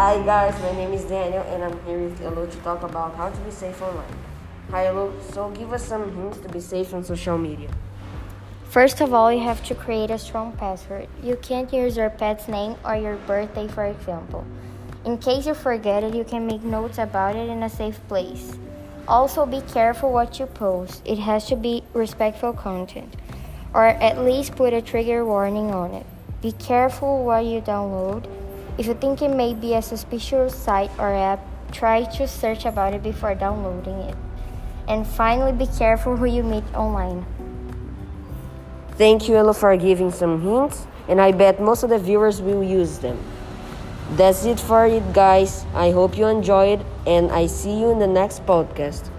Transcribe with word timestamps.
Hi 0.00 0.16
guys, 0.24 0.58
my 0.62 0.72
name 0.72 0.94
is 0.94 1.04
Daniel 1.04 1.42
and 1.42 1.62
I'm 1.62 1.78
here 1.84 1.98
with 1.98 2.22
Elo 2.22 2.46
to 2.46 2.56
talk 2.60 2.82
about 2.82 3.14
how 3.16 3.28
to 3.28 3.40
be 3.40 3.50
safe 3.50 3.82
online. 3.82 4.16
Hi 4.70 4.86
Elo, 4.86 5.12
so 5.30 5.50
give 5.50 5.74
us 5.74 5.84
some 5.84 6.16
hints 6.16 6.38
to 6.38 6.48
be 6.48 6.58
safe 6.58 6.94
on 6.94 7.04
social 7.04 7.36
media. 7.36 7.68
First 8.70 9.02
of 9.02 9.12
all, 9.12 9.30
you 9.30 9.40
have 9.40 9.62
to 9.64 9.74
create 9.74 10.10
a 10.10 10.16
strong 10.16 10.52
password. 10.52 11.06
You 11.22 11.36
can't 11.36 11.70
use 11.70 11.98
your 11.98 12.08
pet's 12.08 12.48
name 12.48 12.76
or 12.82 12.96
your 12.96 13.16
birthday, 13.26 13.68
for 13.68 13.84
example. 13.84 14.46
In 15.04 15.18
case 15.18 15.46
you 15.46 15.52
forget 15.52 16.02
it, 16.02 16.14
you 16.14 16.24
can 16.24 16.46
make 16.46 16.62
notes 16.62 16.96
about 16.96 17.36
it 17.36 17.50
in 17.50 17.62
a 17.62 17.68
safe 17.68 18.00
place. 18.08 18.56
Also, 19.06 19.44
be 19.44 19.60
careful 19.60 20.10
what 20.10 20.38
you 20.40 20.46
post. 20.46 21.02
It 21.04 21.18
has 21.18 21.44
to 21.48 21.56
be 21.56 21.84
respectful 21.92 22.54
content, 22.54 23.16
or 23.74 23.84
at 23.84 24.24
least 24.24 24.56
put 24.56 24.72
a 24.72 24.80
trigger 24.80 25.26
warning 25.26 25.70
on 25.72 25.92
it. 25.92 26.06
Be 26.40 26.52
careful 26.52 27.22
what 27.22 27.44
you 27.44 27.60
download. 27.60 28.39
If 28.80 28.86
you 28.86 28.94
think 28.94 29.20
it 29.20 29.28
may 29.28 29.52
be 29.52 29.74
a 29.74 29.82
suspicious 29.82 30.54
site 30.56 30.90
or 30.98 31.12
app, 31.12 31.44
try 31.70 32.04
to 32.16 32.26
search 32.26 32.64
about 32.64 32.94
it 32.94 33.02
before 33.02 33.34
downloading 33.34 33.98
it. 34.08 34.16
And 34.88 35.06
finally, 35.06 35.52
be 35.52 35.66
careful 35.66 36.16
who 36.16 36.24
you 36.24 36.42
meet 36.42 36.64
online. 36.72 37.26
Thank 38.92 39.28
you 39.28 39.36
Elo 39.36 39.52
for 39.52 39.76
giving 39.76 40.10
some 40.10 40.40
hints 40.40 40.86
and 41.08 41.20
I 41.20 41.30
bet 41.32 41.60
most 41.60 41.82
of 41.82 41.90
the 41.90 41.98
viewers 41.98 42.40
will 42.40 42.64
use 42.64 43.00
them. 43.00 43.22
That's 44.16 44.46
it 44.46 44.58
for 44.58 44.86
it 44.86 45.12
guys. 45.12 45.66
I 45.74 45.90
hope 45.90 46.16
you 46.16 46.24
enjoyed 46.24 46.80
and 47.06 47.30
I 47.30 47.48
see 47.48 47.78
you 47.78 47.90
in 47.90 47.98
the 47.98 48.06
next 48.08 48.46
podcast. 48.46 49.10